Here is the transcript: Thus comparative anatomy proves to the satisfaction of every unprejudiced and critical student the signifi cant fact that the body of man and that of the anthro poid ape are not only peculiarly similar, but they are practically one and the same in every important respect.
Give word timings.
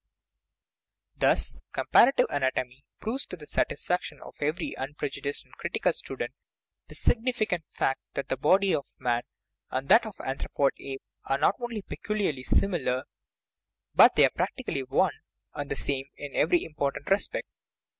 Thus 1.15 1.53
comparative 1.73 2.25
anatomy 2.31 2.83
proves 2.99 3.23
to 3.27 3.37
the 3.37 3.45
satisfaction 3.45 4.19
of 4.19 4.33
every 4.41 4.73
unprejudiced 4.75 5.45
and 5.45 5.53
critical 5.53 5.93
student 5.93 6.31
the 6.87 6.95
signifi 6.95 7.47
cant 7.47 7.65
fact 7.71 8.01
that 8.15 8.27
the 8.27 8.35
body 8.35 8.73
of 8.73 8.87
man 8.97 9.21
and 9.69 9.89
that 9.89 10.07
of 10.07 10.15
the 10.17 10.23
anthro 10.23 10.47
poid 10.57 10.71
ape 10.79 11.03
are 11.25 11.37
not 11.37 11.53
only 11.59 11.83
peculiarly 11.83 12.41
similar, 12.41 13.03
but 13.93 14.15
they 14.15 14.25
are 14.25 14.31
practically 14.31 14.81
one 14.81 15.13
and 15.53 15.69
the 15.69 15.75
same 15.75 16.07
in 16.17 16.35
every 16.35 16.63
important 16.63 17.07
respect. 17.11 17.45